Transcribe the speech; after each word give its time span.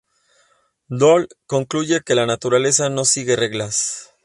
Doll 0.89 1.27
concluye 1.45 2.01
que 2.01 2.15
la 2.15 2.25
"Naturaleza 2.25 2.89
no 2.89 3.05
sigue 3.05 3.35
reglas. 3.35 4.09